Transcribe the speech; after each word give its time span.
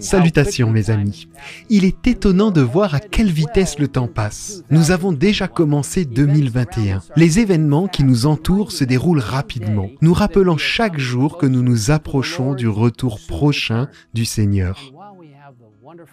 Salutations 0.00 0.70
mes 0.70 0.90
amis. 0.90 1.28
Il 1.70 1.84
est 1.84 2.06
étonnant 2.06 2.50
de 2.50 2.60
voir 2.60 2.94
à 2.94 3.00
quelle 3.00 3.30
vitesse 3.30 3.78
le 3.78 3.88
temps 3.88 4.08
passe. 4.08 4.62
Nous 4.70 4.90
avons 4.90 5.12
déjà 5.12 5.48
commencé 5.48 6.04
2021. 6.04 7.02
Les 7.16 7.38
événements 7.38 7.88
qui 7.88 8.04
nous 8.04 8.26
entourent 8.26 8.72
se 8.72 8.84
déroulent 8.84 9.20
rapidement, 9.20 9.88
nous 10.02 10.12
rappelant 10.12 10.56
chaque 10.56 10.98
jour 10.98 11.38
que 11.38 11.46
nous 11.46 11.62
nous 11.62 11.90
approchons 11.90 12.54
du 12.54 12.68
retour 12.68 13.18
prochain 13.26 13.88
du 14.12 14.24
Seigneur. 14.24 14.92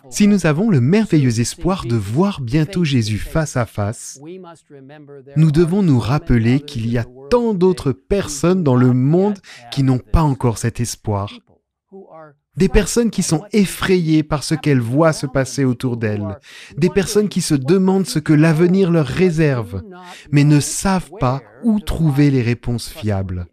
Si 0.09 0.27
nous 0.27 0.45
avons 0.45 0.69
le 0.69 0.79
merveilleux 0.79 1.39
espoir 1.39 1.85
de 1.85 1.95
voir 1.95 2.41
bientôt 2.41 2.83
Jésus 2.83 3.17
face 3.17 3.57
à 3.57 3.65
face, 3.65 4.21
nous 5.35 5.51
devons 5.51 5.83
nous 5.83 5.99
rappeler 5.99 6.59
qu'il 6.59 6.87
y 6.89 6.97
a 6.97 7.05
tant 7.29 7.53
d'autres 7.53 7.91
personnes 7.91 8.63
dans 8.63 8.75
le 8.75 8.93
monde 8.93 9.39
qui 9.71 9.83
n'ont 9.83 9.99
pas 9.99 10.21
encore 10.21 10.57
cet 10.57 10.79
espoir. 10.79 11.33
Des 12.55 12.69
personnes 12.69 13.09
qui 13.09 13.23
sont 13.23 13.43
effrayées 13.51 14.23
par 14.23 14.43
ce 14.43 14.53
qu'elles 14.53 14.79
voient 14.79 15.13
se 15.13 15.25
passer 15.25 15.65
autour 15.65 15.97
d'elles. 15.97 16.37
Des 16.77 16.89
personnes 16.89 17.29
qui 17.29 17.41
se 17.41 17.55
demandent 17.55 18.05
ce 18.05 18.19
que 18.19 18.33
l'avenir 18.33 18.91
leur 18.91 19.07
réserve, 19.07 19.81
mais 20.31 20.43
ne 20.43 20.59
savent 20.59 21.11
pas 21.19 21.41
où 21.63 21.79
trouver 21.79 22.29
les 22.29 22.43
réponses 22.43 22.89
fiables. 22.89 23.47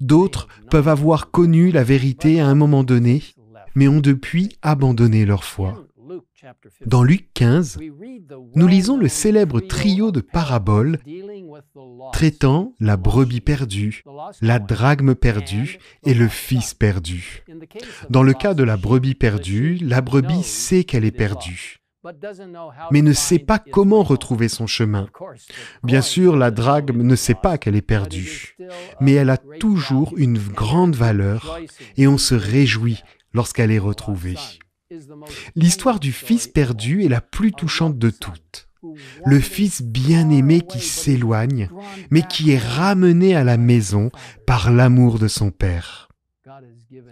D'autres 0.00 0.48
peuvent 0.70 0.88
avoir 0.88 1.30
connu 1.30 1.70
la 1.70 1.84
vérité 1.84 2.40
à 2.40 2.46
un 2.46 2.54
moment 2.54 2.84
donné, 2.84 3.22
mais 3.74 3.88
ont 3.88 4.00
depuis 4.00 4.56
abandonné 4.62 5.26
leur 5.26 5.44
foi. 5.44 5.86
Dans 6.86 7.02
Luc 7.02 7.28
15, 7.34 7.78
nous 8.54 8.66
lisons 8.66 8.96
le 8.96 9.08
célèbre 9.08 9.60
trio 9.60 10.12
de 10.12 10.20
paraboles 10.20 11.00
traitant 12.12 12.74
la 12.80 12.96
brebis 12.96 13.40
perdue, 13.40 14.02
la 14.40 14.58
drachme 14.58 15.14
perdue 15.14 15.78
et 16.04 16.14
le 16.14 16.28
fils 16.28 16.74
perdu. 16.74 17.44
Dans 18.10 18.22
le 18.22 18.32
cas 18.32 18.54
de 18.54 18.62
la 18.62 18.76
brebis 18.76 19.14
perdue, 19.14 19.78
la 19.82 20.00
brebis 20.00 20.42
sait 20.42 20.84
qu'elle 20.84 21.04
est 21.04 21.10
perdue 21.10 21.80
mais 22.90 23.02
ne 23.02 23.12
sait 23.12 23.38
pas 23.38 23.58
comment 23.58 24.02
retrouver 24.02 24.48
son 24.48 24.66
chemin. 24.66 25.08
Bien 25.82 26.02
sûr, 26.02 26.36
la 26.36 26.50
drachme 26.50 27.02
ne 27.02 27.16
sait 27.16 27.34
pas 27.34 27.58
qu'elle 27.58 27.76
est 27.76 27.82
perdue, 27.82 28.56
mais 29.00 29.12
elle 29.12 29.30
a 29.30 29.36
toujours 29.36 30.14
une 30.16 30.38
grande 30.38 30.94
valeur 30.94 31.58
et 31.96 32.06
on 32.06 32.18
se 32.18 32.34
réjouit 32.34 33.02
lorsqu'elle 33.32 33.70
est 33.70 33.78
retrouvée. 33.78 34.38
L'histoire 35.56 35.98
du 35.98 36.12
fils 36.12 36.46
perdu 36.46 37.04
est 37.04 37.08
la 37.08 37.20
plus 37.20 37.52
touchante 37.52 37.98
de 37.98 38.10
toutes. 38.10 38.65
Le 39.24 39.40
fils 39.40 39.82
bien-aimé 39.82 40.60
qui 40.60 40.80
s'éloigne, 40.80 41.68
mais 42.10 42.22
qui 42.22 42.50
est 42.50 42.62
ramené 42.62 43.34
à 43.34 43.44
la 43.44 43.56
maison 43.56 44.10
par 44.46 44.72
l'amour 44.72 45.18
de 45.18 45.28
son 45.28 45.50
père. 45.50 46.08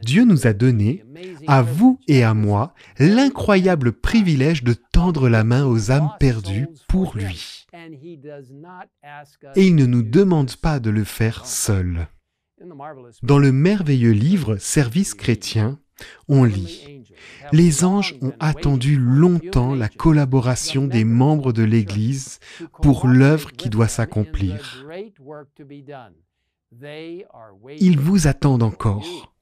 Dieu 0.03 0.25
nous 0.25 0.47
a 0.47 0.53
donné, 0.53 1.05
à 1.47 1.63
vous 1.63 1.99
et 2.07 2.23
à 2.23 2.35
moi, 2.35 2.75
l'incroyable 2.99 3.93
privilège 3.93 4.63
de 4.63 4.75
tendre 4.75 5.29
la 5.29 5.45
main 5.45 5.67
aux 5.67 5.91
âmes 5.91 6.11
perdues 6.21 6.69
pour 6.89 7.17
lui. 7.17 7.67
Et 9.57 9.67
il 9.67 9.75
ne 9.75 9.87
nous 9.87 10.03
demande 10.03 10.57
pas 10.57 10.79
de 10.79 10.91
le 10.91 11.05
faire 11.05 11.45
seul. 11.47 12.09
Dans 13.23 13.39
le 13.39 13.53
merveilleux 13.53 14.13
livre 14.13 14.57
Service 14.57 15.15
chrétien, 15.15 15.79
on 16.29 16.45
lit 16.45 17.05
Les 17.53 17.85
anges 17.85 18.15
ont 18.21 18.33
attendu 18.41 18.97
longtemps 18.97 19.75
la 19.75 19.89
collaboration 19.89 20.87
des 20.87 21.05
membres 21.05 21.53
de 21.53 21.63
l'Église 21.63 22.39
pour 22.83 23.07
l'œuvre 23.07 23.53
qui 23.53 23.71
doit 23.71 23.89
s'accomplir. 23.89 24.85
Ils 27.79 27.99
vous 27.99 28.27
attendent 28.27 28.63
encore. 28.63 29.35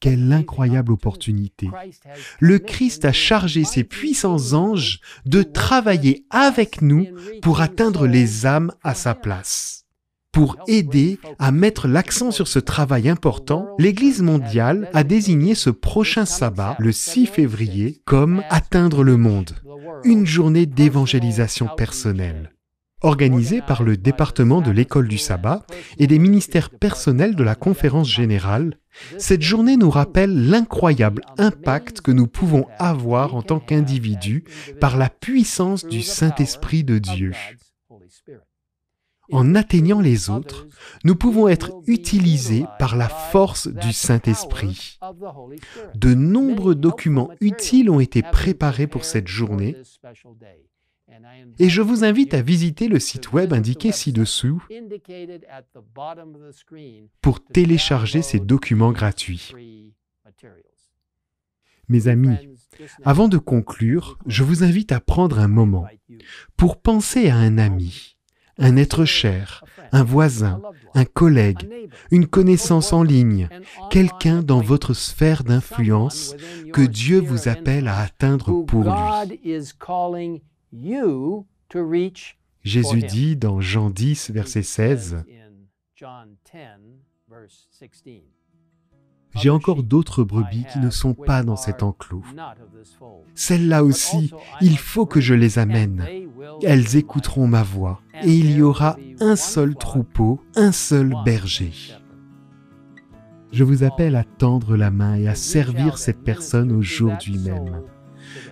Quelle 0.00 0.32
incroyable 0.32 0.92
opportunité. 0.92 1.68
Le 2.38 2.58
Christ 2.58 3.04
a 3.04 3.12
chargé 3.12 3.64
ses 3.64 3.84
puissants 3.84 4.54
anges 4.54 5.00
de 5.26 5.42
travailler 5.42 6.24
avec 6.30 6.80
nous 6.80 7.06
pour 7.42 7.60
atteindre 7.60 8.06
les 8.06 8.46
âmes 8.46 8.72
à 8.82 8.94
sa 8.94 9.14
place. 9.14 9.79
Pour 10.32 10.56
aider 10.68 11.18
à 11.40 11.50
mettre 11.50 11.88
l'accent 11.88 12.30
sur 12.30 12.46
ce 12.46 12.60
travail 12.60 13.08
important, 13.08 13.68
l'Église 13.78 14.22
mondiale 14.22 14.88
a 14.94 15.02
désigné 15.02 15.56
ce 15.56 15.70
prochain 15.70 16.24
sabbat, 16.24 16.76
le 16.78 16.92
6 16.92 17.26
février, 17.26 18.00
comme 18.04 18.44
Atteindre 18.48 19.02
le 19.02 19.16
monde, 19.16 19.56
une 20.04 20.26
journée 20.26 20.66
d'évangélisation 20.66 21.68
personnelle. 21.76 22.52
Organisée 23.02 23.60
par 23.60 23.82
le 23.82 23.96
département 23.96 24.60
de 24.60 24.70
l'école 24.70 25.08
du 25.08 25.18
sabbat 25.18 25.64
et 25.98 26.06
des 26.06 26.18
ministères 26.18 26.70
personnels 26.70 27.34
de 27.34 27.42
la 27.42 27.56
conférence 27.56 28.08
générale, 28.08 28.78
cette 29.18 29.42
journée 29.42 29.76
nous 29.76 29.90
rappelle 29.90 30.48
l'incroyable 30.48 31.22
impact 31.38 32.02
que 32.02 32.12
nous 32.12 32.26
pouvons 32.28 32.66
avoir 32.78 33.34
en 33.34 33.42
tant 33.42 33.58
qu'individus 33.58 34.44
par 34.80 34.96
la 34.96 35.08
puissance 35.08 35.86
du 35.86 36.02
Saint-Esprit 36.02 36.84
de 36.84 36.98
Dieu 36.98 37.32
en 39.32 39.54
atteignant 39.54 40.00
les 40.00 40.30
autres, 40.30 40.66
nous 41.04 41.14
pouvons 41.14 41.48
être 41.48 41.72
utilisés 41.86 42.64
par 42.78 42.96
la 42.96 43.08
force 43.08 43.68
du 43.68 43.92
Saint-Esprit. 43.92 44.98
De 45.94 46.14
nombreux 46.14 46.74
documents 46.74 47.30
utiles 47.40 47.90
ont 47.90 48.00
été 48.00 48.22
préparés 48.22 48.86
pour 48.86 49.04
cette 49.04 49.28
journée 49.28 49.76
et 51.58 51.68
je 51.68 51.82
vous 51.82 52.04
invite 52.04 52.34
à 52.34 52.42
visiter 52.42 52.88
le 52.88 52.98
site 52.98 53.32
web 53.32 53.52
indiqué 53.52 53.92
ci-dessous 53.92 54.62
pour 57.20 57.44
télécharger 57.44 58.22
ces 58.22 58.40
documents 58.40 58.92
gratuits. 58.92 59.52
Mes 61.88 62.06
amis, 62.06 62.36
avant 63.04 63.28
de 63.28 63.38
conclure, 63.38 64.18
je 64.26 64.44
vous 64.44 64.62
invite 64.62 64.92
à 64.92 65.00
prendre 65.00 65.40
un 65.40 65.48
moment 65.48 65.88
pour 66.56 66.80
penser 66.80 67.28
à 67.28 67.36
un 67.36 67.58
ami, 67.58 68.16
un 68.60 68.76
être 68.76 69.04
cher, 69.04 69.64
un 69.92 70.04
voisin, 70.04 70.60
un 70.94 71.04
collègue, 71.04 71.90
une 72.10 72.26
connaissance 72.26 72.92
en 72.92 73.02
ligne, 73.02 73.48
quelqu'un 73.90 74.42
dans 74.42 74.60
votre 74.60 74.94
sphère 74.94 75.42
d'influence 75.42 76.36
que 76.72 76.82
Dieu 76.82 77.20
vous 77.20 77.48
appelle 77.48 77.88
à 77.88 77.98
atteindre 77.98 78.62
pour 78.62 78.84
lui. 78.84 79.38
Jésus 82.62 83.02
dit 83.02 83.36
dans 83.36 83.60
Jean 83.60 83.90
10, 83.90 84.30
verset 84.30 84.62
16, 84.62 85.24
j'ai 89.34 89.50
encore 89.50 89.82
d'autres 89.82 90.24
brebis 90.24 90.66
qui 90.72 90.78
ne 90.78 90.90
sont 90.90 91.14
pas 91.14 91.42
dans 91.42 91.56
cet 91.56 91.82
enclos. 91.82 92.22
Celles-là 93.34 93.84
aussi, 93.84 94.32
il 94.60 94.78
faut 94.78 95.06
que 95.06 95.20
je 95.20 95.34
les 95.34 95.58
amène. 95.58 96.04
Elles 96.62 96.96
écouteront 96.96 97.46
ma 97.46 97.62
voix, 97.62 98.00
et 98.22 98.32
il 98.32 98.50
y 98.52 98.62
aura 98.62 98.96
un 99.20 99.36
seul 99.36 99.74
troupeau, 99.74 100.40
un 100.56 100.72
seul 100.72 101.14
berger. 101.24 101.72
Je 103.52 103.64
vous 103.64 103.82
appelle 103.82 104.16
à 104.16 104.24
tendre 104.24 104.76
la 104.76 104.90
main 104.90 105.16
et 105.16 105.28
à 105.28 105.34
servir 105.34 105.98
cette 105.98 106.22
personne 106.22 106.70
aujourd'hui 106.70 107.38
même. 107.38 107.82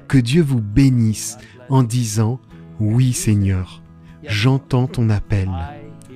Que 0.09 0.19
Dieu 0.19 0.43
vous 0.43 0.61
bénisse 0.61 1.39
en 1.69 1.83
disant, 1.83 2.41
Oui 2.81 3.13
Seigneur, 3.13 3.83
j'entends 4.23 4.87
ton 4.87 5.11
appel, 5.11 5.51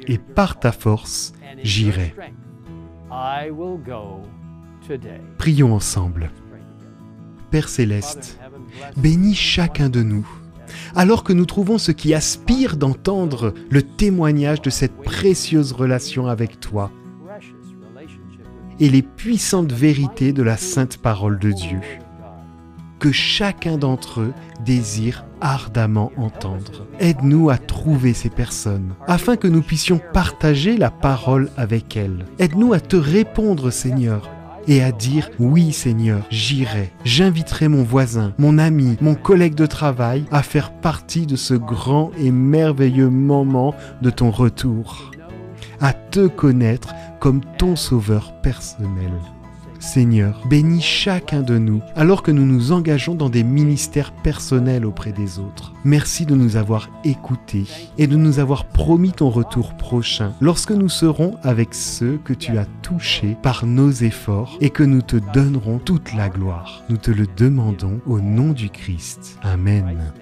et 0.09 0.19
par 0.19 0.59
ta 0.59 0.73
force, 0.73 1.33
j'irai. 1.63 2.15
Prions 5.39 5.75
ensemble. 5.75 6.31
Père 7.51 7.69
céleste, 7.69 8.39
bénis 8.97 9.35
chacun 9.35 9.89
de 9.89 10.03
nous, 10.03 10.27
alors 10.97 11.25
que 11.25 11.33
nous 11.33 11.47
trouvons 11.47 11.79
ce 11.79 11.93
qui 11.93 12.15
aspire 12.15 12.77
d'entendre 12.77 13.53
le 13.71 13.83
témoignage 13.83 14.63
de 14.63 14.71
cette 14.71 14.97
précieuse 14.97 15.73
relation 15.73 16.27
avec 16.27 16.61
toi 16.61 16.91
et 18.81 18.89
les 18.89 19.03
puissantes 19.03 19.73
vérités 19.73 20.33
de 20.33 20.43
la 20.43 20.57
sainte 20.57 20.97
parole 20.97 21.39
de 21.39 21.53
Dieu, 21.53 21.81
que 22.99 23.13
chacun 23.13 23.77
d'entre 23.77 24.21
eux 24.21 24.33
désire 24.65 25.25
ardemment 25.41 26.11
entendre. 26.17 26.87
Aide-nous 26.99 27.51
à 27.51 27.59
trouver 27.59 28.15
ces 28.15 28.31
personnes, 28.31 28.95
afin 29.07 29.37
que 29.37 29.49
nous 29.49 29.63
puissions 29.63 30.01
partager 30.13 30.77
la 30.77 30.91
parole 30.91 31.51
avec 31.57 31.97
elles. 31.97 32.25
Aide-nous 32.39 32.73
à 32.73 32.81
te 32.81 32.97
répondre, 32.97 33.71
Seigneur, 33.71 34.31
et 34.67 34.83
à 34.83 34.93
dire 34.93 35.31
oui 35.39 35.73
Seigneur, 35.73 36.25
j'irai. 36.31 36.93
J'inviterai 37.05 37.69
mon 37.69 37.83
voisin, 37.83 38.33
mon 38.39 38.59
ami, 38.59 38.97
mon 39.01 39.15
collègue 39.15 39.55
de 39.55 39.67
travail 39.67 40.25
à 40.31 40.43
faire 40.43 40.73
partie 40.73 41.27
de 41.27 41.37
ce 41.37 41.55
grand 41.55 42.11
et 42.19 42.31
merveilleux 42.31 43.11
moment 43.11 43.75
de 44.01 44.11
ton 44.11 44.31
retour, 44.31 45.11
à 45.81 45.93
te 45.93 46.27
connaître 46.27 46.95
comme 47.21 47.41
ton 47.59 47.77
sauveur 47.77 48.41
personnel. 48.43 49.13
Seigneur, 49.83 50.41
bénis 50.49 50.81
chacun 50.81 51.43
de 51.43 51.59
nous 51.59 51.83
alors 51.97 52.23
que 52.23 52.31
nous 52.31 52.47
nous 52.47 52.71
engageons 52.71 53.15
dans 53.15 53.29
des 53.29 53.43
ministères 53.43 54.13
personnels 54.13 54.87
auprès 54.87 55.13
des 55.13 55.41
autres. 55.41 55.75
Merci 55.85 56.25
de 56.25 56.37
nous 56.37 56.57
avoir 56.57 56.89
écoutés 57.05 57.65
et 57.99 58.07
de 58.07 58.17
nous 58.17 58.39
avoir 58.39 58.65
promis 58.65 59.11
ton 59.11 59.29
retour 59.29 59.75
prochain 59.75 60.33
lorsque 60.41 60.71
nous 60.71 60.89
serons 60.89 61.37
avec 61.43 61.75
ceux 61.75 62.19
que 62.25 62.33
tu 62.33 62.59
as 62.59 62.67
touchés 62.83 63.37
par 63.43 63.67
nos 63.67 63.91
efforts 63.91 64.57
et 64.61 64.71
que 64.71 64.85
nous 64.85 65.03
te 65.03 65.17
donnerons 65.35 65.79
toute 65.79 66.15
la 66.15 66.29
gloire. 66.29 66.85
Nous 66.89 66.97
te 66.97 67.11
le 67.11 67.27
demandons 67.37 68.01
au 68.07 68.21
nom 68.21 68.53
du 68.53 68.71
Christ. 68.71 69.37
Amen. 69.43 70.13